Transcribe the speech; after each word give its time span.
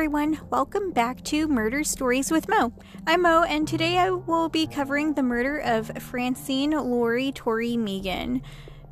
Everyone, 0.00 0.40
welcome 0.48 0.92
back 0.92 1.22
to 1.24 1.46
Murder 1.46 1.84
Stories 1.84 2.30
with 2.30 2.48
Mo. 2.48 2.72
I'm 3.06 3.20
Mo, 3.20 3.42
and 3.42 3.68
today 3.68 3.98
I 3.98 4.08
will 4.08 4.48
be 4.48 4.66
covering 4.66 5.12
the 5.12 5.22
murder 5.22 5.58
of 5.58 5.88
Francine 6.02 6.70
Lori 6.70 7.32
Tori 7.32 7.76
Meegan. 7.76 8.40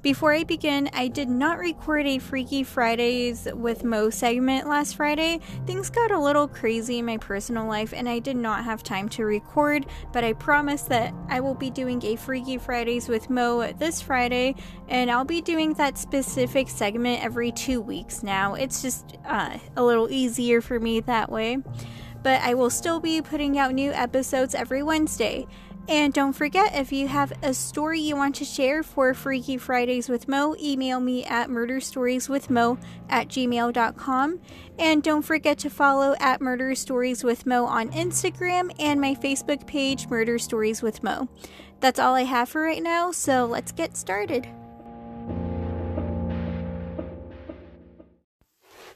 Before 0.09 0.33
I 0.33 0.43
begin, 0.43 0.89
I 0.95 1.09
did 1.09 1.29
not 1.29 1.59
record 1.59 2.07
a 2.07 2.19
Freaky 2.19 2.63
Fridays 2.63 3.47
with 3.53 3.85
Mo 3.85 4.09
segment 4.09 4.67
last 4.67 4.97
Friday. 4.97 5.39
Things 5.67 5.91
got 5.91 6.11
a 6.11 6.19
little 6.19 6.49
crazy 6.49 7.01
in 7.01 7.05
my 7.05 7.19
personal 7.19 7.67
life 7.67 7.93
and 7.93 8.09
I 8.09 8.19
did 8.19 8.39
not 8.39 8.65
have 8.65 8.83
time 8.83 9.11
to 9.11 9.27
record, 9.27 9.85
but 10.15 10.25
I 10.25 10.33
promise 10.33 10.81
that 10.85 11.13
I 11.29 11.41
will 11.41 11.55
be 11.55 11.69
doing 11.69 12.03
a 12.07 12.17
Freaky 12.17 12.57
Fridays 12.57 13.07
with 13.07 13.29
Mo 13.29 13.71
this 13.75 14.01
Friday 14.01 14.55
and 14.89 15.11
I'll 15.11 15.27
be 15.27 15.43
doing 15.43 15.75
that 15.75 15.99
specific 15.99 16.71
segment 16.71 17.23
every 17.23 17.53
two 17.53 17.83
weeks 17.83 18.23
now. 18.23 18.55
It's 18.55 18.81
just 18.81 19.19
uh, 19.27 19.59
a 19.77 19.85
little 19.85 20.11
easier 20.11 20.63
for 20.63 20.81
me 20.81 21.01
that 21.01 21.31
way. 21.31 21.59
But 22.23 22.41
I 22.41 22.55
will 22.55 22.71
still 22.71 22.99
be 22.99 23.21
putting 23.21 23.59
out 23.59 23.75
new 23.75 23.93
episodes 23.93 24.55
every 24.55 24.83
Wednesday. 24.83 25.47
And 25.89 26.13
don't 26.13 26.35
forget, 26.35 26.75
if 26.75 26.93
you 26.93 27.09
have 27.09 27.33
a 27.43 27.55
story 27.55 27.99
you 27.99 28.15
want 28.15 28.35
to 28.37 28.45
share 28.45 28.83
for 28.83 29.15
Freaky 29.15 29.57
Fridays 29.57 30.11
with 30.11 30.29
Mo, 30.29 30.55
email 30.61 31.01
me 31.01 31.25
at 31.25 31.49
murderstorieswithmo 31.49 32.79
at 33.09 33.29
gmail.com. 33.29 34.41
And 34.79 35.03
don't 35.03 35.23
forget 35.23 35.59
to 35.61 35.71
follow 35.71 36.15
at 36.21 36.43
Murder 36.43 36.75
Stories 36.75 37.25
with 37.25 37.47
Mo 37.47 37.65
on 37.65 37.89
Instagram 37.93 38.71
and 38.79 39.01
my 39.01 39.15
Facebook 39.15 39.67
page, 39.67 40.09
Murder 40.09 40.39
Stories 40.39 40.83
with 40.83 41.03
Mo. 41.03 41.27
That's 41.81 41.99
all 41.99 42.15
I 42.15 42.25
have 42.25 42.51
for 42.51 42.61
right 42.61 42.83
now, 42.83 43.11
so 43.11 43.47
let's 43.47 43.73
get 43.73 43.97
started. 43.97 44.47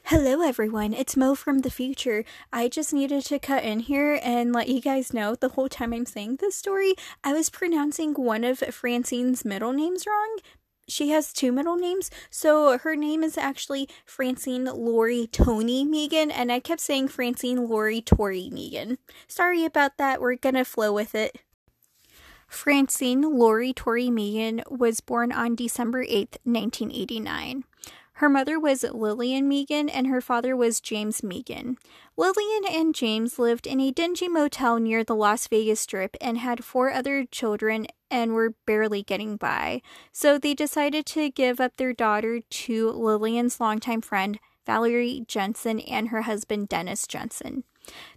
Hello, 0.07 0.41
everyone. 0.41 0.93
It's 0.93 1.15
Mo 1.15 1.33
from 1.33 1.59
the 1.59 1.69
future. 1.69 2.25
I 2.51 2.67
just 2.67 2.93
needed 2.93 3.23
to 3.23 3.39
cut 3.39 3.63
in 3.63 3.79
here 3.79 4.19
and 4.21 4.51
let 4.51 4.67
you 4.67 4.81
guys 4.81 5.13
know 5.13 5.33
the 5.33 5.47
whole 5.47 5.69
time 5.69 5.93
I'm 5.93 6.05
saying 6.05 6.35
this 6.35 6.57
story, 6.57 6.95
I 7.23 7.31
was 7.31 7.49
pronouncing 7.49 8.13
one 8.13 8.43
of 8.43 8.59
Francine's 8.59 9.45
middle 9.45 9.71
names 9.71 10.05
wrong. 10.05 10.39
She 10.89 11.11
has 11.11 11.31
two 11.31 11.53
middle 11.53 11.77
names, 11.77 12.11
so 12.29 12.77
her 12.79 12.97
name 12.97 13.23
is 13.23 13.37
actually 13.37 13.87
Francine 14.05 14.65
Lori 14.65 15.27
Toni 15.27 15.85
Meegan, 15.85 16.31
and 16.31 16.51
I 16.51 16.59
kept 16.59 16.81
saying 16.81 17.07
Francine 17.07 17.69
Lori 17.69 18.01
Tori 18.01 18.49
Meegan. 18.51 18.97
Sorry 19.29 19.63
about 19.63 19.97
that, 19.99 20.19
we're 20.19 20.35
gonna 20.35 20.65
flow 20.65 20.91
with 20.91 21.15
it. 21.15 21.37
Francine 22.45 23.21
Lori 23.21 23.71
Tori 23.71 24.09
Meegan 24.09 24.63
was 24.69 24.99
born 24.99 25.31
on 25.31 25.55
December 25.55 26.03
8th, 26.03 26.37
1989. 26.43 27.63
Her 28.17 28.29
mother 28.29 28.59
was 28.59 28.83
Lillian 28.83 29.49
Meegan 29.49 29.89
and 29.89 30.07
her 30.07 30.21
father 30.21 30.55
was 30.55 30.79
James 30.79 31.21
Meegan. 31.21 31.77
Lillian 32.15 32.63
and 32.69 32.93
James 32.93 33.39
lived 33.39 33.65
in 33.65 33.81
a 33.81 33.91
dingy 33.91 34.27
motel 34.27 34.79
near 34.79 35.03
the 35.03 35.15
Las 35.15 35.47
Vegas 35.47 35.81
Strip 35.81 36.15
and 36.21 36.37
had 36.37 36.63
four 36.63 36.91
other 36.91 37.25
children 37.25 37.87
and 38.11 38.33
were 38.33 38.53
barely 38.67 39.01
getting 39.01 39.35
by. 39.35 39.81
So 40.11 40.37
they 40.37 40.53
decided 40.53 41.07
to 41.07 41.31
give 41.31 41.59
up 41.59 41.77
their 41.77 41.91
daughter 41.91 42.41
to 42.41 42.91
Lillian's 42.91 43.59
longtime 43.59 44.01
friend, 44.01 44.39
Valerie 44.65 45.25
Jensen, 45.27 45.79
and 45.79 46.09
her 46.09 46.21
husband, 46.21 46.69
Dennis 46.69 47.07
Jensen. 47.07 47.63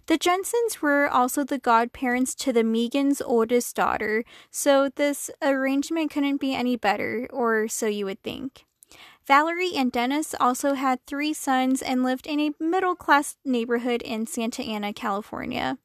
The 0.05 0.17
Jensens 0.17 0.81
were 0.81 1.09
also 1.09 1.43
the 1.43 1.57
godparents 1.57 2.35
to 2.35 2.53
the 2.53 2.63
Meegan's 2.63 3.21
oldest 3.21 3.75
daughter, 3.75 4.23
so 4.51 4.89
this 4.89 5.29
arrangement 5.41 6.11
couldn't 6.11 6.37
be 6.39 6.53
any 6.53 6.77
better, 6.77 7.27
or 7.33 7.67
so 7.67 7.87
you 7.87 8.05
would 8.05 8.21
think. 8.21 8.66
Valerie 9.27 9.73
and 9.75 9.91
Dennis 9.91 10.33
also 10.39 10.73
had 10.73 11.05
three 11.05 11.33
sons 11.33 11.81
and 11.81 12.01
lived 12.01 12.25
in 12.25 12.39
a 12.39 12.53
middle 12.61 12.95
class 12.95 13.35
neighborhood 13.43 14.01
in 14.03 14.25
Santa 14.25 14.63
Ana, 14.63 14.93
California. 14.93 15.77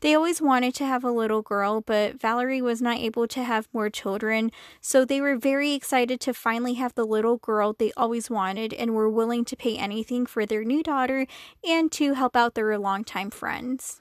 They 0.00 0.14
always 0.14 0.40
wanted 0.40 0.74
to 0.76 0.86
have 0.86 1.04
a 1.04 1.10
little 1.10 1.42
girl, 1.42 1.82
but 1.82 2.18
Valerie 2.18 2.62
was 2.62 2.80
not 2.80 2.96
able 2.96 3.28
to 3.28 3.44
have 3.44 3.68
more 3.74 3.90
children, 3.90 4.50
so 4.80 5.04
they 5.04 5.20
were 5.20 5.36
very 5.36 5.74
excited 5.74 6.20
to 6.22 6.32
finally 6.32 6.74
have 6.74 6.94
the 6.94 7.04
little 7.04 7.36
girl 7.36 7.74
they 7.74 7.92
always 7.98 8.30
wanted 8.30 8.72
and 8.72 8.94
were 8.94 9.10
willing 9.10 9.44
to 9.44 9.56
pay 9.56 9.76
anything 9.76 10.24
for 10.24 10.46
their 10.46 10.64
new 10.64 10.82
daughter 10.82 11.26
and 11.68 11.92
to 11.92 12.14
help 12.14 12.34
out 12.34 12.54
their 12.54 12.78
longtime 12.78 13.28
friends. 13.28 14.00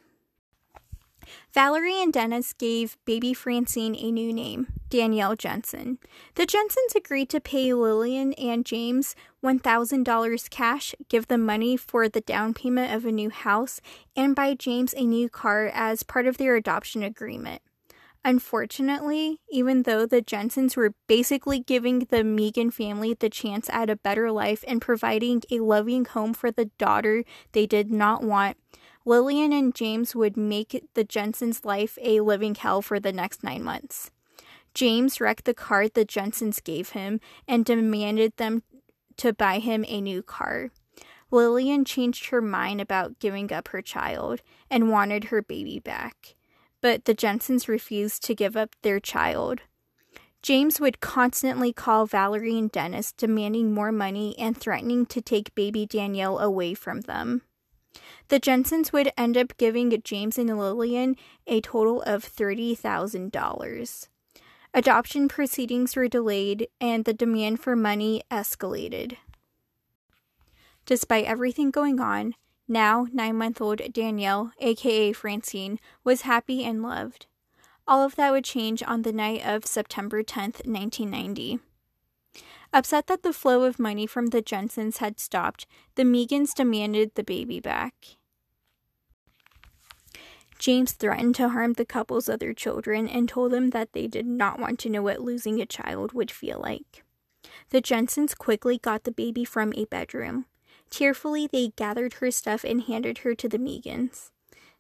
Valerie 1.54 2.02
and 2.02 2.12
Dennis 2.12 2.54
gave 2.54 2.98
baby 3.06 3.34
Francine 3.34 3.96
a 3.96 4.12
new 4.12 4.34
name, 4.34 4.68
Danielle 4.90 5.36
Jensen. 5.36 6.00
The 6.36 6.46
Jensens 6.46 6.96
agreed 6.96 7.30
to 7.30 7.40
pay 7.40 7.74
Lillian 7.74 8.34
and 8.34 8.66
James 8.66 9.16
$1,000 9.44 10.50
cash, 10.50 10.96
give 11.10 11.28
them 11.28 11.46
money 11.46 11.78
for 11.78 12.10
the 12.10 12.22
down 12.22 12.54
payment 12.54 12.94
of 12.94 13.06
a 13.06 13.12
new 13.12 13.30
house, 13.30 13.82
and 14.16 14.36
buy 14.36 14.54
James 14.54 14.94
a 14.96 15.04
new 15.04 15.30
car 15.30 15.68
as 15.74 16.04
part 16.04 16.28
of 16.28 16.38
their 16.38 16.56
adoption 16.56 17.04
agreement. 17.04 17.62
Unfortunately, 18.26 19.40
even 19.52 19.84
though 19.84 20.08
the 20.08 20.20
Jensens 20.20 20.76
were 20.76 20.96
basically 21.06 21.60
giving 21.60 22.00
the 22.00 22.24
Meegan 22.24 22.74
family 22.74 23.14
the 23.14 23.30
chance 23.30 23.70
at 23.70 23.88
a 23.88 23.96
better 23.96 24.32
life 24.32 24.64
and 24.68 24.82
providing 24.82 25.44
a 25.52 25.60
loving 25.60 26.06
home 26.06 26.34
for 26.34 26.50
the 26.50 26.66
daughter 26.80 27.24
they 27.52 27.68
did 27.68 27.92
not 27.92 28.24
want, 28.24 28.58
Lillian 29.08 29.54
and 29.54 29.76
James 29.76 30.16
would 30.16 30.36
make 30.36 30.84
the 30.96 31.04
Jensens' 31.04 31.64
life 31.64 31.98
a 32.02 32.22
living 32.22 32.56
hell 32.56 32.82
for 32.82 33.00
the 33.00 33.14
next 33.14 33.44
nine 33.44 33.64
months. 33.64 34.10
James 34.74 35.22
wrecked 35.22 35.46
the 35.46 35.54
car 35.54 35.88
the 35.88 36.04
Jensens 36.04 36.60
gave 36.60 36.90
him 36.90 37.20
and 37.48 37.64
demanded 37.64 38.36
them 38.38 38.64
to 39.18 39.32
buy 39.32 39.60
him 39.60 39.86
a 39.88 40.02
new 40.02 40.24
car. 40.24 40.72
Lillian 41.32 41.86
changed 41.86 42.28
her 42.28 42.42
mind 42.42 42.82
about 42.82 43.20
giving 43.20 43.54
up 43.54 43.70
her 43.70 43.82
child 43.82 44.42
and 44.70 44.90
wanted 44.90 45.26
her 45.26 45.42
baby 45.42 45.80
back, 45.80 46.36
but 46.82 47.06
the 47.06 47.14
Jensens 47.14 47.68
refused 47.68 48.24
to 48.24 48.36
give 48.36 48.58
up 48.58 48.76
their 48.82 49.00
child. 49.00 49.62
James 50.42 50.80
would 50.80 51.00
constantly 51.00 51.74
call 51.74 52.06
Valerie 52.06 52.58
and 52.58 52.72
Dennis, 52.72 53.12
demanding 53.12 53.74
more 53.74 53.92
money 53.92 54.36
and 54.38 54.58
threatening 54.58 55.06
to 55.08 55.22
take 55.22 55.56
baby 55.56 55.86
Danielle 55.86 56.40
away 56.40 56.74
from 56.74 57.02
them. 57.02 57.42
The 58.28 58.40
Jensens 58.40 58.92
would 58.92 59.12
end 59.18 59.38
up 59.38 59.58
giving 59.58 60.02
James 60.04 60.38
and 60.38 60.58
Lillian 60.58 61.16
a 61.48 61.62
total 61.62 62.02
of 62.04 62.24
$30,000. 62.24 64.08
Adoption 64.74 65.28
proceedings 65.28 65.96
were 65.96 66.08
delayed 66.08 66.68
and 66.82 67.06
the 67.06 67.14
demand 67.14 67.62
for 67.62 67.76
money 67.76 68.22
escalated. 68.30 69.18
Despite 70.86 71.26
everything 71.26 71.72
going 71.72 72.00
on, 72.00 72.36
now 72.68 73.08
nine 73.14 73.38
month 73.38 73.62
old 73.62 73.82
Danielle, 73.94 74.52
aka 74.60 75.14
Francine, 75.14 75.80
was 76.04 76.22
happy 76.22 76.64
and 76.64 76.84
loved. 76.84 77.28
All 77.88 78.04
of 78.04 78.16
that 78.16 78.32
would 78.32 78.44
change 78.44 78.84
on 78.84 79.04
the 79.04 79.14
night 79.14 79.46
of 79.46 79.66
September 79.66 80.24
10th, 80.24 80.66
1990. 80.66 81.60
Upset 82.76 83.08
that 83.08 83.24
the 83.24 83.32
flow 83.32 83.64
of 83.64 83.80
money 83.80 84.06
from 84.06 84.28
the 84.28 84.42
Jensens 84.42 84.98
had 84.98 85.18
stopped, 85.18 85.66
the 85.96 86.04
Meegans 86.04 86.54
demanded 86.54 87.16
the 87.16 87.24
baby 87.24 87.62
back. 87.62 87.94
James 90.60 90.92
threatened 90.92 91.36
to 91.36 91.48
harm 91.48 91.74
the 91.74 91.86
couple's 91.86 92.28
other 92.28 92.54
children 92.54 93.08
and 93.08 93.30
told 93.30 93.54
them 93.54 93.70
that 93.70 93.94
they 93.94 94.08
did 94.08 94.26
not 94.26 94.60
want 94.60 94.78
to 94.80 94.90
know 94.90 95.02
what 95.02 95.22
losing 95.22 95.62
a 95.62 95.66
child 95.66 96.12
would 96.12 96.30
feel 96.30 96.60
like. 96.60 97.06
The 97.70 97.80
Jensens 97.80 98.36
quickly 98.36 98.78
got 98.78 99.06
the 99.06 99.12
baby 99.14 99.46
from 99.46 99.72
a 99.74 99.86
bedroom. 99.86 100.46
Tearfully, 100.90 101.48
they 101.48 101.70
gathered 101.78 102.16
her 102.16 102.30
stuff 102.30 102.66
and 102.66 102.84
handed 102.84 103.20
her 103.20 103.34
to 103.36 103.48
the 103.48 103.58
Meegans. 103.58 104.32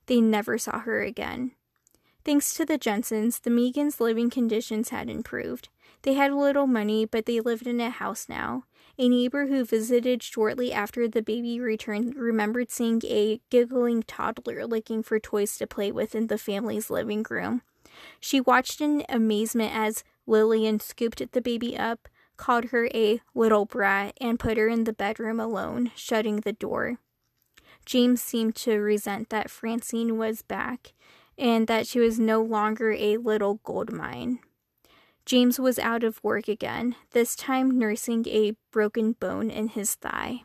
They 0.07 0.19
never 0.19 0.57
saw 0.57 0.80
her 0.80 1.01
again. 1.01 1.51
Thanks 2.25 2.56
to 2.56 2.66
the 2.66 2.80
Jensens, 2.80 3.39
the 3.39 3.51
Meegans' 3.51 4.00
living 4.00 4.31
conditions 4.31 4.89
had 4.89 5.12
improved. 5.12 5.69
They 6.01 6.16
had 6.16 6.33
little 6.33 6.66
money, 6.66 7.06
but 7.06 7.27
they 7.27 7.39
lived 7.39 7.68
in 7.68 7.80
a 7.80 7.92
house 7.92 8.27
now. 8.27 8.63
A 8.98 9.07
neighbor 9.07 9.45
who 9.45 9.63
visited 9.63 10.24
shortly 10.24 10.74
after 10.74 11.07
the 11.07 11.22
baby 11.22 11.60
returned 11.60 12.16
remembered 12.16 12.72
seeing 12.72 13.00
a 13.06 13.42
giggling 13.51 14.01
toddler 14.01 14.66
looking 14.66 15.04
for 15.04 15.19
toys 15.19 15.56
to 15.57 15.68
play 15.68 15.92
with 15.92 16.16
in 16.16 16.25
the 16.25 16.39
family's 16.39 16.89
living 16.89 17.24
room. 17.30 17.62
She 18.19 18.42
watched 18.42 18.81
in 18.81 19.04
amazement 19.07 19.75
as 19.75 20.04
Lillian 20.25 20.80
scooped 20.80 21.31
the 21.31 21.42
baby 21.42 21.77
up, 21.77 22.10
called 22.38 22.66
her 22.66 22.88
a 22.88 23.22
little 23.36 23.66
brat, 23.66 24.18
and 24.19 24.39
put 24.39 24.57
her 24.57 24.68
in 24.68 24.86
the 24.86 24.94
bedroom 24.94 25.39
alone, 25.39 25.92
shutting 25.95 26.38
the 26.38 26.54
door. 26.54 26.98
James 27.86 28.19
seemed 28.19 28.56
to 28.56 28.80
resent 28.80 29.30
that 29.30 29.51
Francine 29.51 30.18
was 30.18 30.42
back 30.42 30.94
and 31.38 31.68
that 31.68 31.88
she 31.88 32.00
was 32.00 32.20
no 32.20 32.42
longer 32.42 32.92
a 32.94 33.18
little 33.18 33.56
gold 33.64 33.92
mine. 33.92 34.40
James 35.26 35.60
was 35.60 35.80
out 35.80 36.04
of 36.04 36.24
work 36.24 36.48
again, 36.48 36.96
this 37.12 37.36
time 37.36 37.78
nursing 37.78 38.28
a 38.28 38.54
broken 38.72 39.14
bone 39.14 39.50
in 39.50 39.70
his 39.70 39.96
thigh. 39.96 40.44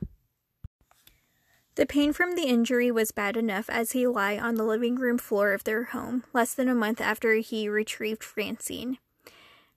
The 1.74 1.86
pain 1.86 2.12
from 2.12 2.34
the 2.34 2.42
injury 2.42 2.90
was 2.90 3.12
bad 3.12 3.36
enough 3.36 3.70
as 3.70 3.92
he 3.92 4.06
lay 4.06 4.38
on 4.38 4.56
the 4.56 4.64
living 4.64 4.96
room 4.96 5.18
floor 5.18 5.52
of 5.52 5.64
their 5.64 5.84
home, 5.84 6.24
less 6.32 6.54
than 6.54 6.68
a 6.68 6.74
month 6.74 7.00
after 7.00 7.34
he 7.34 7.68
retrieved 7.68 8.24
Francine. 8.24 8.98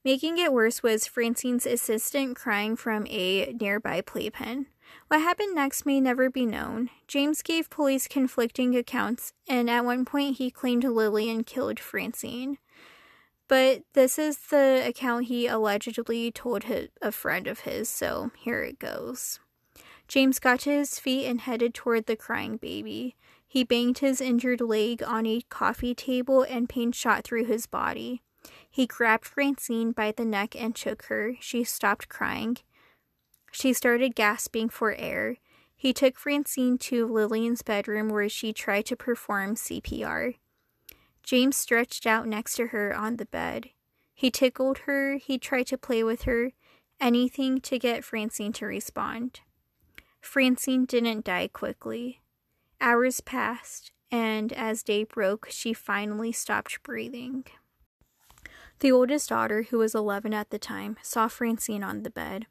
Making 0.04 0.38
it 0.38 0.52
worse 0.52 0.82
was 0.82 1.06
Francine's 1.06 1.64
assistant 1.64 2.36
crying 2.36 2.76
from 2.76 3.06
a 3.06 3.54
nearby 3.58 4.00
playpen. 4.00 4.66
What 5.08 5.20
happened 5.20 5.54
next 5.54 5.86
may 5.86 6.00
never 6.00 6.30
be 6.30 6.46
known. 6.46 6.90
James 7.06 7.42
gave 7.42 7.70
police 7.70 8.08
conflicting 8.08 8.76
accounts, 8.76 9.32
and 9.48 9.68
at 9.68 9.84
one 9.84 10.04
point 10.04 10.38
he 10.38 10.50
claimed 10.50 10.84
Lillian 10.84 11.44
killed 11.44 11.78
Francine. 11.78 12.58
But 13.46 13.82
this 13.92 14.18
is 14.18 14.38
the 14.38 14.82
account 14.86 15.26
he 15.26 15.46
allegedly 15.46 16.30
told 16.30 16.64
a 17.02 17.12
friend 17.12 17.46
of 17.46 17.60
his, 17.60 17.88
so 17.88 18.30
here 18.36 18.62
it 18.62 18.78
goes. 18.78 19.40
James 20.08 20.38
got 20.38 20.60
to 20.60 20.70
his 20.70 20.98
feet 20.98 21.26
and 21.26 21.42
headed 21.42 21.74
toward 21.74 22.06
the 22.06 22.16
crying 22.16 22.56
baby. 22.56 23.16
He 23.46 23.64
banged 23.64 23.98
his 23.98 24.20
injured 24.20 24.60
leg 24.60 25.02
on 25.02 25.26
a 25.26 25.42
coffee 25.48 25.94
table 25.94 26.42
and 26.42 26.68
pain 26.68 26.92
shot 26.92 27.24
through 27.24 27.44
his 27.44 27.66
body. 27.66 28.22
He 28.68 28.86
grabbed 28.86 29.24
Francine 29.24 29.92
by 29.92 30.12
the 30.12 30.24
neck 30.24 30.54
and 30.60 30.76
shook 30.76 31.04
her. 31.04 31.36
She 31.40 31.64
stopped 31.64 32.08
crying. 32.08 32.58
She 33.54 33.72
started 33.72 34.16
gasping 34.16 34.68
for 34.68 34.96
air. 34.96 35.36
He 35.76 35.92
took 35.92 36.18
Francine 36.18 36.76
to 36.78 37.06
Lillian's 37.06 37.62
bedroom 37.62 38.08
where 38.08 38.28
she 38.28 38.52
tried 38.52 38.84
to 38.86 38.96
perform 38.96 39.54
CPR. 39.54 40.34
James 41.22 41.56
stretched 41.56 42.04
out 42.04 42.26
next 42.26 42.56
to 42.56 42.68
her 42.68 42.92
on 42.92 43.16
the 43.16 43.26
bed. 43.26 43.70
He 44.12 44.28
tickled 44.28 44.78
her, 44.86 45.18
he 45.18 45.38
tried 45.38 45.68
to 45.68 45.78
play 45.78 46.02
with 46.02 46.22
her, 46.22 46.50
anything 47.00 47.60
to 47.60 47.78
get 47.78 48.02
Francine 48.02 48.52
to 48.54 48.66
respond. 48.66 49.38
Francine 50.20 50.84
didn't 50.84 51.24
die 51.24 51.46
quickly. 51.46 52.22
Hours 52.80 53.20
passed, 53.20 53.92
and 54.10 54.52
as 54.52 54.82
day 54.82 55.04
broke, 55.04 55.46
she 55.48 55.72
finally 55.72 56.32
stopped 56.32 56.82
breathing. 56.82 57.44
The 58.80 58.90
oldest 58.90 59.28
daughter, 59.28 59.62
who 59.70 59.78
was 59.78 59.94
11 59.94 60.34
at 60.34 60.50
the 60.50 60.58
time, 60.58 60.96
saw 61.02 61.28
Francine 61.28 61.84
on 61.84 62.02
the 62.02 62.10
bed. 62.10 62.46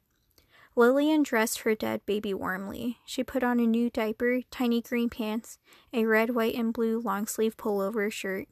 Lillian 0.76 1.22
dressed 1.22 1.60
her 1.60 1.74
dead 1.74 2.04
baby 2.04 2.34
warmly. 2.34 2.98
She 3.04 3.22
put 3.22 3.44
on 3.44 3.60
a 3.60 3.66
new 3.66 3.90
diaper, 3.90 4.40
tiny 4.50 4.82
green 4.82 5.08
pants, 5.08 5.58
a 5.92 6.04
red, 6.04 6.34
white, 6.34 6.56
and 6.56 6.72
blue 6.72 6.98
long 6.98 7.26
sleeve 7.26 7.56
pullover 7.56 8.10
shirt. 8.10 8.48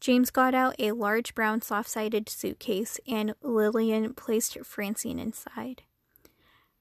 James 0.00 0.30
got 0.30 0.54
out 0.54 0.74
a 0.78 0.92
large 0.92 1.34
brown 1.34 1.60
soft 1.60 1.88
sided 1.88 2.28
suitcase, 2.28 2.98
and 3.06 3.34
Lillian 3.42 4.14
placed 4.14 4.58
Francine 4.64 5.18
inside. 5.18 5.82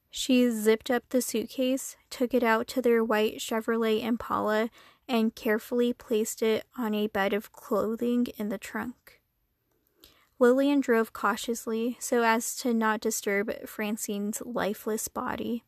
She 0.09 0.49
zipped 0.49 0.89
up 0.89 1.03
the 1.09 1.21
suitcase, 1.21 1.95
took 2.09 2.33
it 2.33 2.43
out 2.43 2.67
to 2.69 2.81
their 2.81 3.03
white 3.03 3.39
Chevrolet 3.39 4.01
Impala, 4.01 4.69
and 5.07 5.35
carefully 5.35 5.93
placed 5.93 6.41
it 6.41 6.65
on 6.77 6.93
a 6.93 7.07
bed 7.07 7.33
of 7.33 7.51
clothing 7.51 8.27
in 8.37 8.49
the 8.49 8.57
trunk. 8.57 9.21
Lillian 10.39 10.81
drove 10.81 11.13
cautiously 11.13 11.97
so 11.99 12.23
as 12.23 12.55
to 12.57 12.73
not 12.73 13.01
disturb 13.01 13.67
Francine's 13.67 14.41
lifeless 14.45 15.07
body. 15.07 15.63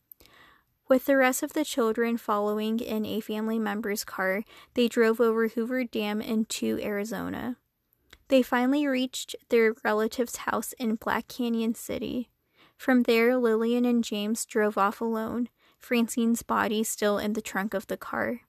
With 0.87 1.05
the 1.05 1.17
rest 1.17 1.43
of 1.43 1.53
the 1.53 1.65
children 1.65 2.17
following 2.17 2.79
in 2.79 3.05
a 3.05 3.19
family 3.19 3.59
member's 3.59 4.03
car, 4.03 4.43
they 4.73 4.87
drove 4.87 5.19
over 5.19 5.47
Hoover 5.47 5.83
Dam 5.83 6.21
into 6.21 6.79
Arizona. 6.81 7.57
They 8.27 8.43
finally 8.43 8.85
reached 8.85 9.35
their 9.49 9.73
relative's 9.83 10.37
house 10.37 10.73
in 10.73 10.95
Black 10.95 11.27
Canyon 11.27 11.73
City. 11.73 12.29
From 12.77 13.03
there, 13.03 13.37
Lillian 13.37 13.85
and 13.85 14.03
James 14.03 14.45
drove 14.45 14.77
off 14.77 15.01
alone, 15.01 15.49
Francine's 15.77 16.43
body 16.43 16.83
still 16.83 17.17
in 17.17 17.33
the 17.33 17.41
trunk 17.41 17.73
of 17.73 17.87
the 17.87 17.97
car. 17.97 18.41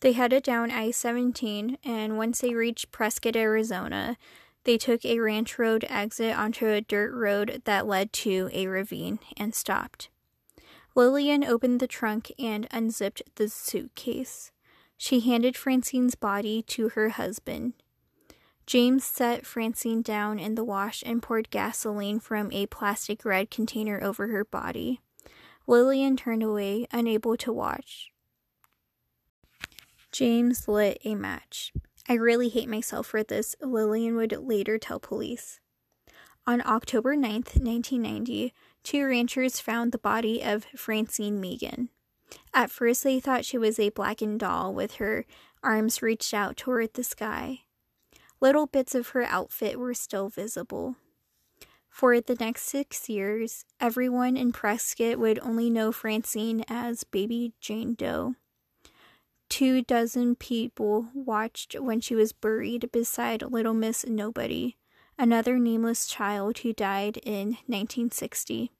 They 0.00 0.12
headed 0.12 0.42
down 0.42 0.70
I 0.70 0.90
17, 0.90 1.78
and 1.84 2.18
once 2.18 2.40
they 2.40 2.54
reached 2.54 2.92
Prescott, 2.92 3.34
Arizona, 3.34 4.16
they 4.66 4.76
took 4.76 5.04
a 5.04 5.20
ranch 5.20 5.58
road 5.60 5.86
exit 5.88 6.36
onto 6.36 6.66
a 6.66 6.80
dirt 6.80 7.14
road 7.14 7.62
that 7.64 7.86
led 7.86 8.12
to 8.12 8.50
a 8.52 8.66
ravine 8.66 9.20
and 9.36 9.54
stopped. 9.54 10.10
Lillian 10.96 11.44
opened 11.44 11.78
the 11.78 11.86
trunk 11.86 12.32
and 12.36 12.66
unzipped 12.72 13.22
the 13.36 13.48
suitcase. 13.48 14.50
She 14.96 15.20
handed 15.20 15.56
Francine's 15.56 16.16
body 16.16 16.62
to 16.62 16.90
her 16.90 17.10
husband. 17.10 17.74
James 18.66 19.04
set 19.04 19.46
Francine 19.46 20.02
down 20.02 20.40
in 20.40 20.56
the 20.56 20.64
wash 20.64 21.04
and 21.06 21.22
poured 21.22 21.50
gasoline 21.50 22.18
from 22.18 22.50
a 22.50 22.66
plastic 22.66 23.24
red 23.24 23.50
container 23.52 24.02
over 24.02 24.26
her 24.26 24.44
body. 24.44 25.00
Lillian 25.68 26.16
turned 26.16 26.42
away, 26.42 26.88
unable 26.90 27.36
to 27.36 27.52
watch. 27.52 28.10
James 30.10 30.66
lit 30.66 30.98
a 31.04 31.14
match. 31.14 31.72
I 32.08 32.14
really 32.14 32.48
hate 32.48 32.68
myself 32.68 33.08
for 33.08 33.22
this, 33.22 33.56
Lillian 33.60 34.16
would 34.16 34.32
later 34.32 34.78
tell 34.78 35.00
police. 35.00 35.60
On 36.46 36.62
October 36.64 37.16
9th, 37.16 37.58
1990, 37.58 38.54
two 38.84 39.04
ranchers 39.04 39.58
found 39.58 39.90
the 39.90 39.98
body 39.98 40.42
of 40.42 40.66
Francine 40.76 41.40
Meegan. 41.40 41.88
At 42.54 42.70
first, 42.70 43.02
they 43.02 43.18
thought 43.18 43.44
she 43.44 43.58
was 43.58 43.78
a 43.78 43.90
blackened 43.90 44.40
doll 44.40 44.72
with 44.72 44.94
her 44.94 45.24
arms 45.62 46.02
reached 46.02 46.32
out 46.32 46.56
toward 46.56 46.94
the 46.94 47.02
sky. 47.02 47.62
Little 48.40 48.66
bits 48.66 48.94
of 48.94 49.08
her 49.08 49.24
outfit 49.24 49.78
were 49.78 49.94
still 49.94 50.28
visible. 50.28 50.96
For 51.88 52.20
the 52.20 52.34
next 52.34 52.64
six 52.64 53.08
years, 53.08 53.64
everyone 53.80 54.36
in 54.36 54.52
Prescott 54.52 55.18
would 55.18 55.38
only 55.40 55.70
know 55.70 55.90
Francine 55.90 56.62
as 56.68 57.04
Baby 57.04 57.54
Jane 57.60 57.94
Doe. 57.94 58.34
Two 59.48 59.82
dozen 59.82 60.36
people 60.36 61.08
watched 61.14 61.78
when 61.78 62.00
she 62.00 62.14
was 62.14 62.32
buried 62.32 62.90
beside 62.92 63.42
Little 63.42 63.74
Miss 63.74 64.04
Nobody, 64.06 64.76
another 65.18 65.58
nameless 65.58 66.06
child 66.06 66.58
who 66.58 66.72
died 66.72 67.18
in 67.18 67.58
1960. 67.66 68.70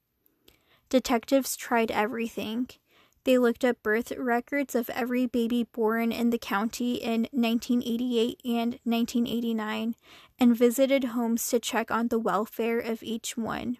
Detectives 0.88 1.56
tried 1.56 1.90
everything 1.90 2.68
they 3.26 3.38
looked 3.38 3.64
up 3.64 3.82
birth 3.82 4.12
records 4.12 4.76
of 4.76 4.88
every 4.90 5.26
baby 5.26 5.64
born 5.64 6.12
in 6.12 6.30
the 6.30 6.38
county 6.38 6.94
in 6.94 7.22
1988 7.32 8.40
and 8.44 8.78
1989 8.84 9.96
and 10.38 10.56
visited 10.56 11.02
homes 11.02 11.48
to 11.48 11.58
check 11.58 11.90
on 11.90 12.06
the 12.06 12.20
welfare 12.20 12.78
of 12.78 13.02
each 13.02 13.36
one. 13.36 13.78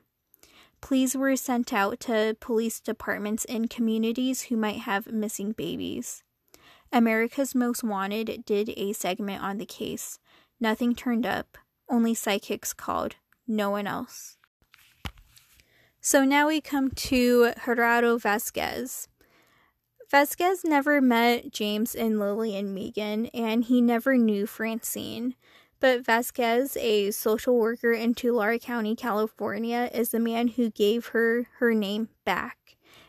Pleas 0.81 1.17
were 1.17 1.37
sent 1.37 1.73
out 1.73 2.01
to 2.01 2.37
police 2.41 2.81
departments 2.81 3.45
in 3.45 3.69
communities 3.69 4.43
who 4.43 4.57
might 4.57 4.81
have 4.81 5.13
missing 5.13 5.53
babies. 5.53 6.25
America's 6.93 7.55
Most 7.55 7.83
Wanted 7.83 8.45
did 8.47 8.71
a 8.77 8.93
segment 8.93 9.43
on 9.43 9.59
the 9.59 9.67
case. 9.67 10.19
Nothing 10.61 10.95
turned 10.95 11.27
up, 11.27 11.59
only 11.89 12.15
psychics 12.15 12.73
called, 12.73 13.17
no 13.47 13.71
one 13.71 13.87
else. 13.87 14.37
So 16.01 16.25
now 16.25 16.47
we 16.47 16.61
come 16.61 16.91
to 16.91 17.53
Gerardo 17.65 18.17
Vasquez. 18.17 19.09
Vasquez 20.09 20.63
never 20.65 21.01
met 21.01 21.53
James 21.53 21.95
and 21.95 22.21
Lily 22.21 22.51
Lillian 22.51 22.73
Meegan, 22.73 23.29
and 23.35 23.65
he 23.65 23.81
never 23.81 24.17
knew 24.17 24.47
Francine. 24.47 25.35
But 25.81 26.05
Vasquez, 26.05 26.77
a 26.77 27.11
social 27.11 27.59
worker 27.59 27.93
in 27.93 28.15
Tulare 28.15 28.59
County, 28.59 28.95
California, 28.95 29.91
is 29.93 30.11
the 30.11 30.21
man 30.21 30.49
who 30.49 30.71
gave 30.71 31.09
her 31.09 31.49
her 31.59 31.75
name 31.75 32.09
back. 32.25 32.66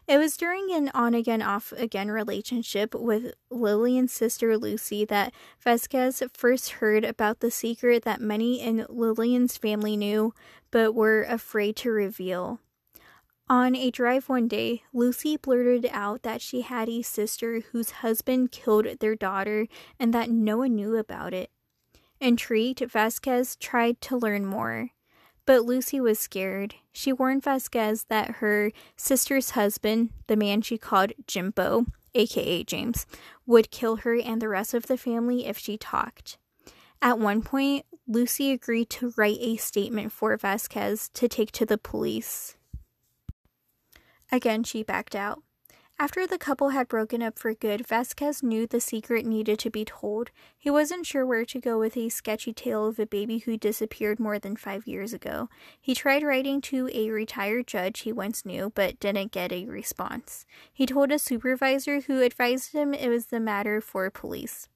It 0.08 0.18
was 0.20 0.38
during 0.38 0.72
an 0.72 0.90
on 0.94 1.14
again, 1.14 1.42
off 1.42 1.74
again 1.74 2.10
relationship 2.10 2.96
with 2.96 3.34
Lillian's 3.50 4.14
sister 4.14 4.58
Lucy 4.58 5.04
that 5.04 5.34
Vasquez 5.60 6.24
first 6.32 6.70
heard 6.70 7.04
about 7.04 7.42
the 7.42 7.52
secret 7.52 8.04
that 8.04 8.22
many 8.22 8.62
in 8.62 8.86
Lillian's 8.88 9.58
family 9.58 9.98
knew 9.98 10.34
but 10.72 10.94
were 10.94 11.24
afraid 11.24 11.76
to 11.78 11.92
reveal. 11.92 12.62
On 13.50 13.76
a 13.76 13.92
drive 13.92 14.30
one 14.30 14.48
day, 14.48 14.84
Lucy 14.94 15.36
blurted 15.36 15.90
out 15.92 16.24
that 16.24 16.42
she 16.42 16.62
had 16.62 16.88
a 16.88 17.02
sister 17.02 17.62
whose 17.72 17.92
husband 17.92 18.54
killed 18.54 18.88
their 19.00 19.16
daughter 19.16 19.68
and 20.00 20.14
that 20.14 20.30
no 20.30 20.60
one 20.60 20.76
knew 20.76 20.96
about 20.96 21.34
it. 21.34 21.50
Intrigued, 22.22 22.80
Vasquez 22.80 23.58
tried 23.58 24.00
to 24.02 24.18
learn 24.18 24.46
more. 24.46 24.92
But 25.48 25.64
Lucy 25.64 26.00
was 26.02 26.20
scared. 26.20 26.76
She 26.92 27.14
warned 27.14 27.42
Vasquez 27.42 28.06
that 28.10 28.36
her 28.36 28.74
sister's 28.98 29.52
husband, 29.52 30.10
the 30.28 30.36
man 30.36 30.62
she 30.62 30.78
called 30.78 31.14
Jimbo, 31.26 31.86
aka 32.14 32.64
James, 32.66 33.08
would 33.46 33.72
kill 33.72 33.98
her 33.98 34.20
and 34.20 34.42
the 34.42 34.50
rest 34.50 34.74
of 34.74 34.88
the 34.88 34.98
family 34.98 35.46
if 35.46 35.58
she 35.58 35.78
talked. 35.78 36.38
At 37.02 37.18
one 37.18 37.42
point, 37.42 37.86
Lucy 38.06 38.52
agreed 38.52 38.90
to 38.92 39.14
write 39.16 39.38
a 39.40 39.56
statement 39.56 40.12
for 40.12 40.36
Vasquez 40.36 41.10
to 41.14 41.30
take 41.30 41.54
to 41.54 41.66
the 41.66 41.78
police. 41.78 42.58
Again, 44.30 44.66
she 44.66 44.84
backed 44.84 45.16
out. 45.16 45.44
After 46.00 46.28
the 46.28 46.38
couple 46.38 46.70
had 46.70 46.88
broken 46.88 47.24
up 47.24 47.40
for 47.40 47.56
good, 47.56 47.88
Vasquez 47.88 48.44
knew 48.44 48.68
the 48.68 48.80
secret 48.80 49.26
needed 49.26 49.58
to 49.60 49.72
be 49.72 49.84
told. 49.84 50.30
He 50.56 50.70
wasn't 50.70 51.08
sure 51.08 51.26
where 51.26 51.44
to 51.46 51.60
go 51.60 51.80
with 51.80 51.98
a 51.98 52.10
sketchy 52.10 52.54
tale 52.54 52.86
of 52.86 53.00
a 53.00 53.08
baby 53.08 53.40
who 53.40 53.58
disappeared 53.58 54.20
more 54.20 54.38
than 54.38 54.56
five 54.56 54.86
years 54.86 55.12
ago. 55.12 55.50
He 55.82 55.96
tried 55.96 56.22
writing 56.22 56.62
to 56.62 56.88
a 56.94 57.10
retired 57.10 57.66
judge 57.66 58.02
he 58.02 58.12
once 58.12 58.46
knew, 58.46 58.72
but 58.76 59.00
didn't 59.00 59.32
get 59.32 59.52
a 59.52 59.66
response. 59.66 60.46
He 60.72 60.86
told 60.86 61.12
a 61.12 61.18
supervisor 61.18 62.02
who 62.02 62.22
advised 62.22 62.74
him 62.74 62.94
it 62.94 63.10
was 63.10 63.28
the 63.28 63.40
matter 63.40 63.82
for 63.82 64.08
police. 64.12 64.70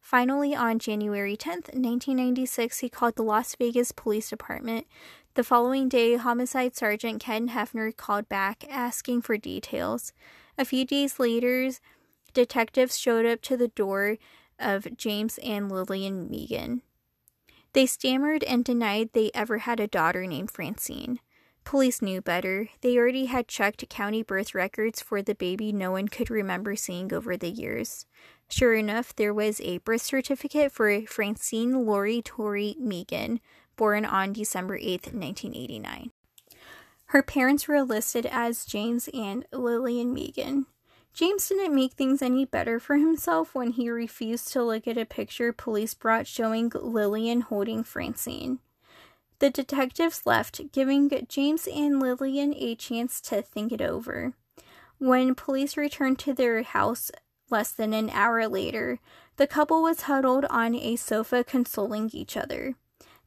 Finally, 0.00 0.54
on 0.54 0.78
January 0.78 1.36
10th, 1.36 1.74
1996, 1.74 2.78
he 2.78 2.88
called 2.88 3.16
the 3.16 3.24
Las 3.24 3.56
Vegas 3.56 3.90
Police 3.90 4.30
Department. 4.30 4.86
The 5.34 5.42
following 5.42 5.88
day, 5.88 6.16
Homicide 6.16 6.76
Sergeant 6.76 7.20
Ken 7.20 7.48
Hefner 7.48 7.96
called 7.96 8.28
back 8.28 8.64
asking 8.70 9.22
for 9.22 9.36
details. 9.36 10.12
A 10.58 10.64
few 10.64 10.84
days 10.84 11.20
later, 11.20 11.70
detectives 12.34 12.98
showed 12.98 13.24
up 13.24 13.40
to 13.42 13.56
the 13.56 13.68
door 13.68 14.18
of 14.58 14.96
James 14.96 15.38
and 15.38 15.70
Lillian 15.70 16.28
Meegan. 16.28 16.82
They 17.74 17.86
stammered 17.86 18.42
and 18.42 18.64
denied 18.64 19.10
they 19.12 19.30
ever 19.34 19.58
had 19.58 19.78
a 19.78 19.86
daughter 19.86 20.26
named 20.26 20.50
Francine. 20.50 21.20
Police 21.62 22.02
knew 22.02 22.20
better. 22.20 22.68
They 22.80 22.96
already 22.96 23.26
had 23.26 23.46
checked 23.46 23.88
county 23.88 24.22
birth 24.22 24.54
records 24.54 25.00
for 25.00 25.22
the 25.22 25.34
baby 25.34 25.70
no 25.70 25.92
one 25.92 26.08
could 26.08 26.30
remember 26.30 26.74
seeing 26.74 27.12
over 27.12 27.36
the 27.36 27.50
years. 27.50 28.06
Sure 28.48 28.74
enough, 28.74 29.14
there 29.14 29.34
was 29.34 29.60
a 29.60 29.78
birth 29.78 30.02
certificate 30.02 30.72
for 30.72 31.02
Francine 31.02 31.84
Lori 31.86 32.22
Tori 32.22 32.74
Meegan, 32.80 33.38
born 33.76 34.04
on 34.04 34.32
December 34.32 34.76
8, 34.76 35.12
1989. 35.12 36.10
Her 37.08 37.22
parents 37.22 37.66
were 37.66 37.82
listed 37.82 38.26
as 38.26 38.66
James 38.66 39.08
and 39.14 39.46
Lillian 39.50 40.14
Meegan. 40.14 40.66
James 41.14 41.48
didn't 41.48 41.74
make 41.74 41.94
things 41.94 42.20
any 42.20 42.44
better 42.44 42.78
for 42.78 42.96
himself 42.96 43.54
when 43.54 43.72
he 43.72 43.88
refused 43.88 44.52
to 44.52 44.62
look 44.62 44.86
at 44.86 44.98
a 44.98 45.06
picture 45.06 45.52
police 45.52 45.94
brought 45.94 46.26
showing 46.26 46.70
Lillian 46.74 47.40
holding 47.40 47.82
Francine. 47.82 48.58
The 49.38 49.48
detectives 49.48 50.26
left, 50.26 50.70
giving 50.70 51.10
James 51.28 51.66
and 51.66 51.98
Lillian 51.98 52.52
a 52.54 52.74
chance 52.74 53.22
to 53.22 53.40
think 53.40 53.72
it 53.72 53.80
over. 53.80 54.34
When 54.98 55.34
police 55.34 55.76
returned 55.76 56.18
to 56.20 56.34
their 56.34 56.62
house 56.62 57.10
less 57.48 57.72
than 57.72 57.94
an 57.94 58.10
hour 58.10 58.46
later, 58.48 59.00
the 59.36 59.46
couple 59.46 59.82
was 59.82 60.02
huddled 60.02 60.44
on 60.50 60.74
a 60.74 60.96
sofa 60.96 61.42
consoling 61.42 62.10
each 62.12 62.36
other. 62.36 62.74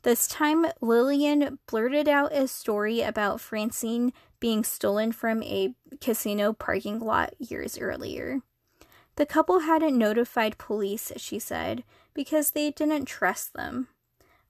This 0.04 0.28
time, 0.28 0.66
Lillian 0.82 1.60
blurted 1.68 2.08
out 2.08 2.34
a 2.34 2.48
story 2.48 3.02
about 3.02 3.40
Francine 3.40 4.14
being 4.40 4.64
stolen 4.64 5.12
from 5.12 5.44
a 5.44 5.76
casino 6.00 6.54
parking 6.54 7.00
lot 7.00 7.34
years 7.40 7.78
earlier. 7.78 8.42
The 9.16 9.28
couple 9.28 9.60
hadn't 9.60 9.98
notified 9.98 10.58
police, 10.58 11.12
she 11.18 11.38
said, 11.38 11.84
because 12.14 12.52
they 12.52 12.72
didn't 12.72 13.06
trust 13.06 13.54
them. 13.54 13.90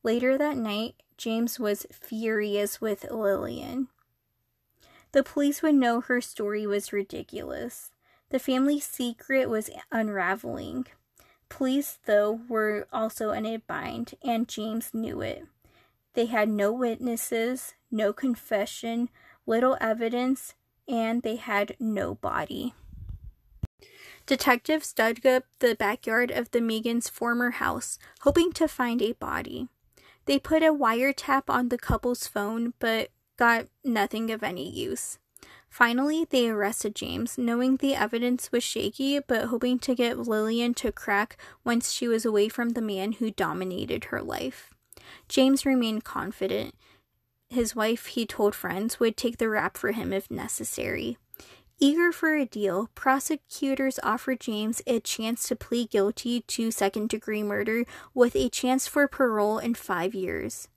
Later 0.03 0.37
that 0.37 0.55
night, 0.55 0.95
James 1.17 1.59
was 1.59 1.85
furious 1.91 2.79
with 2.79 3.11
Lillian. 3.11 3.89
The 5.11 5.23
police 5.23 5.61
would 5.61 5.75
know 5.75 5.99
her 5.99 6.21
story 6.21 6.65
was 6.65 6.93
ridiculous. 6.93 7.91
The 8.29 8.39
family 8.39 8.79
secret 8.79 9.49
was 9.49 9.69
unraveling. 9.91 10.87
Police, 11.51 11.99
though, 12.05 12.39
were 12.47 12.87
also 12.93 13.31
in 13.31 13.45
a 13.45 13.57
bind, 13.57 14.15
and 14.23 14.47
James 14.47 14.93
knew 14.93 15.19
it. 15.19 15.45
They 16.13 16.27
had 16.27 16.47
no 16.47 16.71
witnesses, 16.71 17.73
no 17.91 18.13
confession, 18.13 19.09
little 19.45 19.77
evidence, 19.81 20.55
and 20.87 21.21
they 21.21 21.35
had 21.35 21.75
no 21.77 22.15
body. 22.15 22.73
Detectives 24.25 24.93
dug 24.93 25.25
up 25.25 25.43
the 25.59 25.75
backyard 25.75 26.31
of 26.31 26.49
the 26.51 26.61
Meegan's 26.61 27.09
former 27.09 27.51
house, 27.51 27.99
hoping 28.21 28.53
to 28.53 28.67
find 28.69 29.01
a 29.01 29.11
body. 29.11 29.67
They 30.27 30.39
put 30.39 30.63
a 30.63 30.73
wiretap 30.73 31.43
on 31.49 31.67
the 31.67 31.77
couple's 31.77 32.27
phone, 32.27 32.73
but 32.79 33.09
got 33.35 33.67
nothing 33.83 34.31
of 34.31 34.41
any 34.41 34.69
use. 34.69 35.19
Finally, 35.71 36.27
they 36.29 36.49
arrested 36.49 36.93
James, 36.93 37.37
knowing 37.37 37.77
the 37.77 37.95
evidence 37.95 38.51
was 38.51 38.61
shaky, 38.61 39.19
but 39.19 39.45
hoping 39.45 39.79
to 39.79 39.95
get 39.95 40.19
Lillian 40.19 40.73
to 40.73 40.91
crack 40.91 41.37
once 41.63 41.93
she 41.93 42.09
was 42.09 42.25
away 42.25 42.49
from 42.49 42.71
the 42.71 42.81
man 42.81 43.13
who 43.13 43.31
dominated 43.31 44.05
her 44.05 44.21
life. 44.21 44.73
James 45.29 45.65
remained 45.65 46.03
confident. 46.03 46.75
His 47.49 47.73
wife, 47.73 48.07
he 48.07 48.25
told 48.25 48.53
friends, 48.53 48.99
would 48.99 49.15
take 49.15 49.37
the 49.37 49.47
rap 49.47 49.77
for 49.77 49.93
him 49.93 50.11
if 50.11 50.29
necessary. 50.29 51.17
Eager 51.79 52.11
for 52.11 52.35
a 52.35 52.45
deal, 52.45 52.89
prosecutors 52.93 53.97
offered 54.03 54.41
James 54.41 54.81
a 54.85 54.99
chance 54.99 55.47
to 55.47 55.55
plead 55.55 55.89
guilty 55.89 56.41
to 56.41 56.69
second 56.69 57.07
degree 57.07 57.43
murder 57.43 57.85
with 58.13 58.35
a 58.35 58.49
chance 58.49 58.87
for 58.87 59.07
parole 59.07 59.57
in 59.57 59.73
five 59.73 60.13
years. 60.13 60.67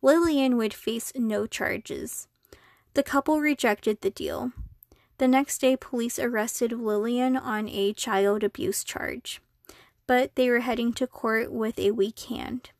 Lillian 0.00 0.56
would 0.56 0.72
face 0.72 1.12
no 1.14 1.46
charges. 1.46 2.26
The 2.94 3.02
couple 3.02 3.40
rejected 3.40 4.00
the 4.00 4.10
deal. 4.10 4.52
The 5.18 5.28
next 5.28 5.58
day, 5.60 5.76
police 5.76 6.18
arrested 6.18 6.72
Lillian 6.72 7.36
on 7.36 7.68
a 7.68 7.92
child 7.92 8.42
abuse 8.42 8.82
charge, 8.82 9.40
but 10.06 10.34
they 10.34 10.48
were 10.50 10.60
heading 10.60 10.92
to 10.94 11.06
court 11.06 11.52
with 11.52 11.78
a 11.78 11.92
weak 11.92 12.18
hand. 12.20 12.70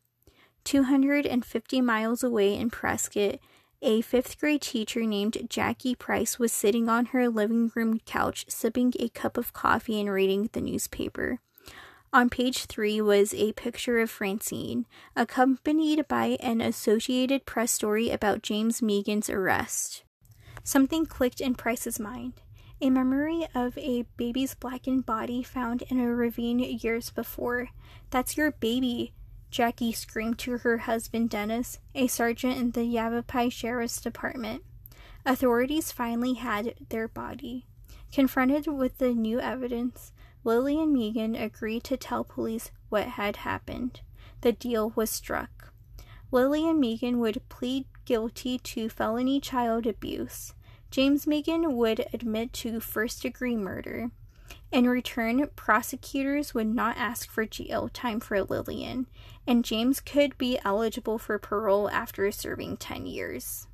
250 0.63 1.81
miles 1.81 2.23
away 2.23 2.55
in 2.55 2.69
Prescott, 2.69 3.39
a 3.81 4.01
fifth 4.01 4.39
grade 4.39 4.61
teacher 4.61 5.01
named 5.01 5.47
Jackie 5.49 5.95
Price 5.95 6.37
was 6.37 6.51
sitting 6.51 6.89
on 6.89 7.07
her 7.07 7.29
living 7.29 7.71
room 7.73 7.99
couch, 8.05 8.45
sipping 8.47 8.93
a 8.99 9.09
cup 9.09 9.37
of 9.37 9.53
coffee 9.53 9.99
and 9.99 10.11
reading 10.11 10.49
the 10.51 10.61
newspaper. 10.61 11.39
On 12.13 12.29
page 12.29 12.65
three 12.65 12.99
was 12.99 13.33
a 13.33 13.53
picture 13.53 13.99
of 13.99 14.11
Francine, 14.11 14.85
accompanied 15.15 16.09
by 16.09 16.37
an 16.41 16.59
Associated 16.59 17.45
Press 17.45 17.71
story 17.71 18.09
about 18.09 18.43
James 18.43 18.81
Meegan's 18.81 19.29
arrest. 19.29 20.03
Something 20.61 21.05
clicked 21.05 21.39
in 21.39 21.55
Price's 21.55 22.01
mind. 22.01 22.33
A 22.81 22.89
memory 22.89 23.47
of 23.55 23.77
a 23.77 24.05
baby's 24.17 24.55
blackened 24.55 25.05
body 25.05 25.41
found 25.41 25.83
in 25.83 26.01
a 26.01 26.13
ravine 26.13 26.59
years 26.59 27.09
before. 27.11 27.69
That's 28.09 28.35
your 28.35 28.51
baby, 28.51 29.13
Jackie 29.49 29.93
screamed 29.93 30.37
to 30.39 30.57
her 30.57 30.79
husband 30.79 31.29
Dennis, 31.29 31.79
a 31.95 32.07
sergeant 32.07 32.57
in 32.57 32.71
the 32.71 32.83
Yavapai 32.83 33.47
Sheriff's 33.47 34.01
Department. 34.01 34.63
Authorities 35.25 35.93
finally 35.93 36.33
had 36.33 36.75
their 36.89 37.07
body. 37.07 37.67
Confronted 38.11 38.67
with 38.67 38.97
the 38.97 39.13
new 39.13 39.39
evidence, 39.39 40.11
Lillian 40.43 40.91
Meegan 40.93 41.35
agreed 41.35 41.83
to 41.85 41.97
tell 41.97 42.23
police 42.23 42.71
what 42.89 43.09
had 43.09 43.37
happened. 43.37 44.01
The 44.41 44.51
deal 44.51 44.91
was 44.95 45.09
struck. 45.09 45.71
Lillian 46.31 46.79
Meegan 46.79 47.17
would 47.17 47.47
plead 47.49 47.85
guilty 48.05 48.57
to 48.57 48.89
felony 48.89 49.39
child 49.39 49.85
abuse. 49.85 50.53
James 50.89 51.25
Meegan 51.25 51.73
would 51.73 52.05
admit 52.11 52.53
to 52.53 52.79
first 52.79 53.21
degree 53.21 53.55
murder. 53.55 54.09
In 54.71 54.89
return, 54.89 55.47
prosecutors 55.55 56.53
would 56.53 56.67
not 56.67 56.97
ask 56.97 57.29
for 57.29 57.45
jail 57.45 57.89
time 57.89 58.19
for 58.19 58.41
Lillian, 58.41 59.07
and 59.45 59.63
James 59.63 59.99
could 59.99 60.37
be 60.37 60.59
eligible 60.65 61.17
for 61.17 61.37
parole 61.37 61.89
after 61.89 62.31
serving 62.31 62.77
10 62.77 63.05
years. 63.05 63.67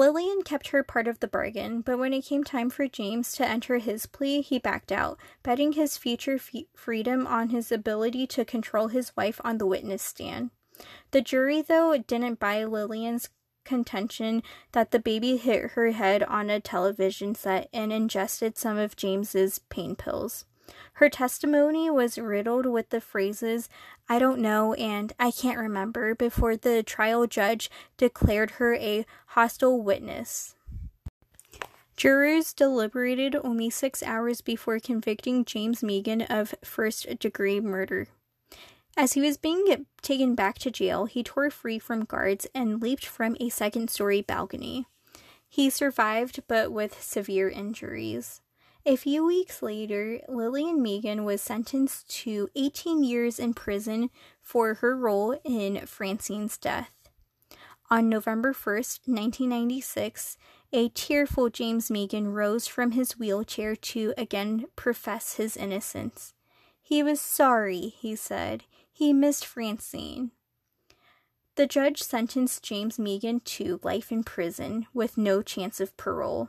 Lillian 0.00 0.40
kept 0.40 0.68
her 0.68 0.82
part 0.82 1.06
of 1.06 1.20
the 1.20 1.28
bargain, 1.28 1.82
but 1.82 1.98
when 1.98 2.14
it 2.14 2.24
came 2.24 2.42
time 2.42 2.70
for 2.70 2.88
James 2.88 3.32
to 3.32 3.46
enter 3.46 3.76
his 3.76 4.06
plea, 4.06 4.40
he 4.40 4.58
backed 4.58 4.90
out, 4.90 5.18
betting 5.42 5.72
his 5.72 5.98
future 5.98 6.40
freedom 6.74 7.26
on 7.26 7.50
his 7.50 7.70
ability 7.70 8.26
to 8.28 8.46
control 8.46 8.88
his 8.88 9.14
wife 9.14 9.42
on 9.44 9.58
the 9.58 9.66
witness 9.66 10.00
stand. 10.00 10.52
The 11.10 11.20
jury, 11.20 11.60
though, 11.60 11.98
didn't 11.98 12.40
buy 12.40 12.64
Lillian's 12.64 13.28
contention 13.66 14.42
that 14.72 14.90
the 14.90 14.98
baby 14.98 15.36
hit 15.36 15.72
her 15.72 15.90
head 15.90 16.22
on 16.22 16.48
a 16.48 16.60
television 16.60 17.34
set 17.34 17.68
and 17.70 17.92
ingested 17.92 18.56
some 18.56 18.78
of 18.78 18.96
James's 18.96 19.58
pain 19.68 19.96
pills. 19.96 20.46
Her 20.94 21.08
testimony 21.08 21.90
was 21.90 22.18
riddled 22.18 22.66
with 22.66 22.90
the 22.90 23.00
phrases, 23.00 23.68
I 24.08 24.18
don't 24.18 24.40
know 24.40 24.74
and 24.74 25.12
I 25.18 25.30
can't 25.30 25.58
remember, 25.58 26.14
before 26.14 26.56
the 26.56 26.82
trial 26.82 27.26
judge 27.26 27.70
declared 27.96 28.52
her 28.52 28.74
a 28.74 29.06
hostile 29.28 29.80
witness. 29.82 30.54
Jurors 31.96 32.54
deliberated 32.54 33.36
only 33.44 33.68
six 33.68 34.02
hours 34.02 34.40
before 34.40 34.80
convicting 34.80 35.44
James 35.44 35.82
Meegan 35.82 36.22
of 36.22 36.54
first 36.64 37.18
degree 37.18 37.60
murder. 37.60 38.08
As 38.96 39.12
he 39.12 39.20
was 39.20 39.36
being 39.36 39.86
taken 40.02 40.34
back 40.34 40.58
to 40.58 40.70
jail, 40.70 41.04
he 41.04 41.22
tore 41.22 41.50
free 41.50 41.78
from 41.78 42.04
guards 42.04 42.46
and 42.54 42.80
leaped 42.80 43.06
from 43.06 43.36
a 43.38 43.48
second 43.48 43.90
story 43.90 44.22
balcony. 44.22 44.86
He 45.48 45.68
survived, 45.68 46.42
but 46.48 46.72
with 46.72 47.02
severe 47.02 47.48
injuries. 47.48 48.40
A 48.86 48.96
few 48.96 49.26
weeks 49.26 49.60
later, 49.60 50.20
Lillian 50.26 50.82
Meegan 50.82 51.24
was 51.24 51.42
sentenced 51.42 52.08
to 52.22 52.48
18 52.56 53.04
years 53.04 53.38
in 53.38 53.52
prison 53.52 54.08
for 54.40 54.74
her 54.74 54.96
role 54.96 55.38
in 55.44 55.84
Francine's 55.86 56.56
death. 56.56 56.90
On 57.90 58.08
November 58.08 58.54
1st, 58.54 59.00
1996, 59.06 60.38
a 60.72 60.88
tearful 60.88 61.50
James 61.50 61.90
Meegan 61.90 62.32
rose 62.32 62.66
from 62.66 62.92
his 62.92 63.18
wheelchair 63.18 63.76
to 63.76 64.14
again 64.16 64.66
profess 64.76 65.34
his 65.34 65.58
innocence. 65.58 66.32
He 66.80 67.02
was 67.02 67.20
sorry, 67.20 67.94
he 67.98 68.16
said. 68.16 68.64
He 68.90 69.12
missed 69.12 69.44
Francine. 69.44 70.30
The 71.56 71.66
judge 71.66 72.02
sentenced 72.02 72.62
James 72.62 72.98
Meegan 72.98 73.40
to 73.40 73.80
life 73.82 74.10
in 74.10 74.24
prison 74.24 74.86
with 74.94 75.18
no 75.18 75.42
chance 75.42 75.80
of 75.80 75.96
parole. 75.98 76.48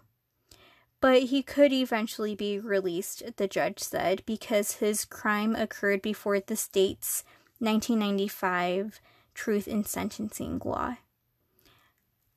But 1.02 1.24
he 1.24 1.42
could 1.42 1.74
eventually 1.74 2.36
be 2.36 2.60
released, 2.60 3.24
the 3.38 3.48
judge 3.48 3.80
said, 3.80 4.24
because 4.28 4.74
his 4.74 5.04
crime 5.04 5.56
occurred 5.56 6.02
before 6.02 6.40
the 6.40 6.56
state's 6.56 7.24
1995 7.60 9.02
Truth 9.34 9.68
in 9.68 9.84
Sentencing 9.84 10.62
law. 10.64 10.98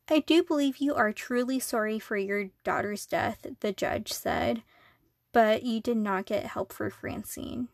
I 0.08 0.20
do 0.20 0.42
believe 0.42 0.78
you 0.78 0.94
are 0.94 1.12
truly 1.12 1.58
sorry 1.58 1.98
for 1.98 2.16
your 2.16 2.50
daughter's 2.62 3.04
death, 3.04 3.46
the 3.60 3.72
judge 3.72 4.12
said, 4.12 4.62
but 5.32 5.62
you 5.62 5.80
did 5.80 5.96
not 5.96 6.26
get 6.26 6.46
help 6.46 6.72
for 6.72 6.88
Francine. 6.90 7.68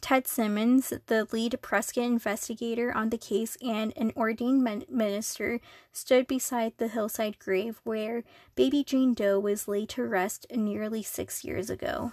Ted 0.00 0.26
Simmons, 0.26 0.92
the 1.06 1.26
lead 1.32 1.58
Prescott 1.62 2.04
investigator 2.04 2.92
on 2.92 3.10
the 3.10 3.18
case 3.18 3.56
and 3.60 3.92
an 3.96 4.12
ordained 4.16 4.86
minister, 4.88 5.60
stood 5.92 6.26
beside 6.26 6.74
the 6.76 6.88
hillside 6.88 7.38
grave 7.38 7.80
where 7.82 8.22
baby 8.54 8.84
Jane 8.84 9.14
Doe 9.14 9.40
was 9.40 9.66
laid 9.66 9.88
to 9.90 10.04
rest 10.04 10.46
nearly 10.54 11.02
six 11.02 11.44
years 11.44 11.70
ago. 11.70 12.12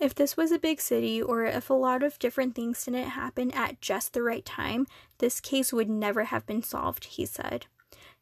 If 0.00 0.14
this 0.14 0.36
was 0.36 0.52
a 0.52 0.58
big 0.58 0.80
city, 0.80 1.20
or 1.20 1.44
if 1.44 1.70
a 1.70 1.74
lot 1.74 2.02
of 2.02 2.18
different 2.18 2.54
things 2.54 2.84
didn't 2.84 3.10
happen 3.10 3.50
at 3.50 3.80
just 3.80 4.12
the 4.12 4.22
right 4.22 4.44
time, 4.44 4.86
this 5.18 5.40
case 5.40 5.72
would 5.72 5.90
never 5.90 6.24
have 6.24 6.46
been 6.46 6.62
solved, 6.62 7.04
he 7.04 7.26
said. 7.26 7.66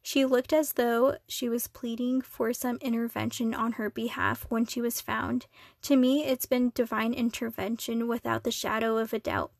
She 0.07 0.23
looked 0.23 0.53
as 0.53 0.71
though 0.71 1.17
she 1.27 1.49
was 1.49 1.67
pleading 1.67 2.21
for 2.21 2.53
some 2.53 2.77
intervention 2.77 3.53
on 3.53 3.73
her 3.73 3.89
behalf 3.89 4.45
when 4.47 4.65
she 4.65 4.79
was 4.79 5.01
found. 5.01 5.47
To 5.81 5.97
me, 5.97 6.23
it's 6.23 6.45
been 6.45 6.71
divine 6.73 7.13
intervention 7.13 8.07
without 8.07 8.45
the 8.45 8.49
shadow 8.49 8.95
of 8.95 9.11
a 9.11 9.19
doubt. 9.19 9.51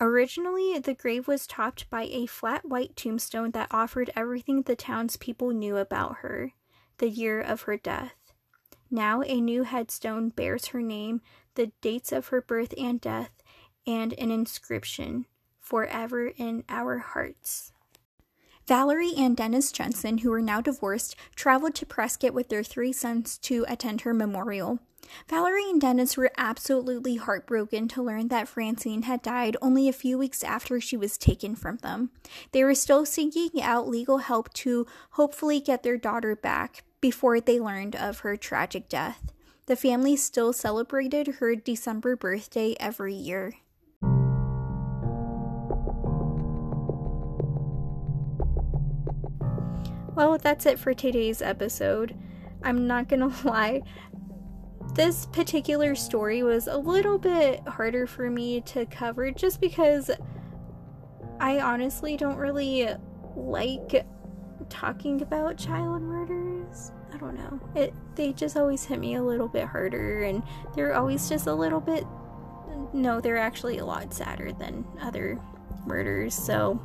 Originally, 0.00 0.78
the 0.78 0.94
grave 0.94 1.28
was 1.28 1.46
topped 1.46 1.90
by 1.90 2.04
a 2.04 2.24
flat 2.24 2.64
white 2.64 2.96
tombstone 2.96 3.50
that 3.50 3.68
offered 3.70 4.10
everything 4.16 4.62
the 4.62 4.74
townspeople 4.74 5.50
knew 5.50 5.76
about 5.76 6.16
her, 6.22 6.52
the 6.96 7.10
year 7.10 7.38
of 7.38 7.64
her 7.68 7.76
death. 7.76 8.32
Now, 8.90 9.20
a 9.20 9.38
new 9.38 9.64
headstone 9.64 10.30
bears 10.30 10.68
her 10.68 10.80
name, 10.80 11.20
the 11.56 11.72
dates 11.82 12.10
of 12.10 12.28
her 12.28 12.40
birth 12.40 12.72
and 12.78 13.02
death, 13.02 13.42
and 13.86 14.14
an 14.14 14.30
inscription 14.30 15.26
Forever 15.60 16.28
in 16.28 16.64
Our 16.70 17.00
Hearts. 17.00 17.73
Valerie 18.66 19.12
and 19.16 19.36
Dennis 19.36 19.70
Jensen, 19.70 20.18
who 20.18 20.32
are 20.32 20.40
now 20.40 20.60
divorced, 20.60 21.16
traveled 21.36 21.74
to 21.74 21.86
Prescott 21.86 22.32
with 22.32 22.48
their 22.48 22.64
three 22.64 22.92
sons 22.92 23.36
to 23.38 23.66
attend 23.68 24.02
her 24.02 24.14
memorial. 24.14 24.78
Valerie 25.28 25.68
and 25.68 25.80
Dennis 25.80 26.16
were 26.16 26.32
absolutely 26.38 27.16
heartbroken 27.16 27.88
to 27.88 28.02
learn 28.02 28.28
that 28.28 28.48
Francine 28.48 29.02
had 29.02 29.20
died 29.20 29.54
only 29.60 29.86
a 29.86 29.92
few 29.92 30.16
weeks 30.16 30.42
after 30.42 30.80
she 30.80 30.96
was 30.96 31.18
taken 31.18 31.54
from 31.54 31.76
them. 31.78 32.10
They 32.52 32.64
were 32.64 32.74
still 32.74 33.04
seeking 33.04 33.62
out 33.62 33.86
legal 33.86 34.18
help 34.18 34.52
to 34.54 34.86
hopefully 35.10 35.60
get 35.60 35.82
their 35.82 35.98
daughter 35.98 36.34
back 36.34 36.84
before 37.02 37.40
they 37.40 37.60
learned 37.60 37.94
of 37.94 38.20
her 38.20 38.34
tragic 38.36 38.88
death. 38.88 39.30
The 39.66 39.76
family 39.76 40.16
still 40.16 40.54
celebrated 40.54 41.36
her 41.36 41.54
December 41.54 42.16
birthday 42.16 42.74
every 42.80 43.14
year. 43.14 43.54
Well, 50.14 50.38
that's 50.38 50.64
it 50.64 50.78
for 50.78 50.94
today's 50.94 51.42
episode. 51.42 52.16
I'm 52.62 52.86
not 52.86 53.08
gonna 53.08 53.32
lie, 53.44 53.82
this 54.94 55.26
particular 55.26 55.96
story 55.96 56.44
was 56.44 56.68
a 56.68 56.76
little 56.76 57.18
bit 57.18 57.66
harder 57.66 58.06
for 58.06 58.30
me 58.30 58.60
to 58.60 58.86
cover 58.86 59.32
just 59.32 59.60
because 59.60 60.10
I 61.40 61.58
honestly 61.58 62.16
don't 62.16 62.36
really 62.36 62.88
like 63.34 64.06
talking 64.68 65.20
about 65.20 65.56
child 65.56 66.02
murders. 66.02 66.92
I 67.12 67.16
don't 67.16 67.34
know. 67.34 67.60
It 67.74 67.92
they 68.14 68.32
just 68.32 68.56
always 68.56 68.84
hit 68.84 69.00
me 69.00 69.16
a 69.16 69.22
little 69.22 69.48
bit 69.48 69.66
harder 69.66 70.22
and 70.22 70.44
they're 70.76 70.94
always 70.94 71.28
just 71.28 71.48
a 71.48 71.54
little 71.54 71.80
bit 71.80 72.04
no, 72.92 73.20
they're 73.20 73.36
actually 73.36 73.78
a 73.78 73.84
lot 73.84 74.14
sadder 74.14 74.52
than 74.52 74.84
other 75.00 75.40
murders. 75.86 76.34
So 76.34 76.80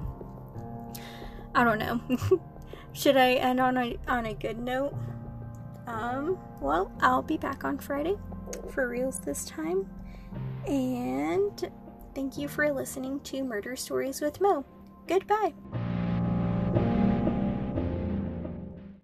I 1.54 1.64
don't 1.64 1.78
know. 1.78 2.42
Should 2.94 3.18
I 3.18 3.34
end 3.34 3.60
on 3.60 3.78
a 3.78 3.98
on 4.08 4.26
a 4.26 4.34
good 4.34 4.60
note? 4.60 4.96
Um, 5.88 6.38
well, 6.62 6.92
I'll 7.02 7.22
be 7.22 7.38
back 7.38 7.64
on 7.64 7.78
Friday 7.80 8.16
for 8.72 8.88
reals 8.88 9.20
this 9.20 9.46
time. 9.46 9.90
And 10.68 11.72
thank 12.14 12.38
you 12.38 12.48
for 12.48 12.72
listening 12.72 13.20
to 13.22 13.44
Murder 13.44 13.76
Stories 13.76 14.22
with 14.22 14.40
Mo. 14.42 14.66
Goodbye. 15.08 15.54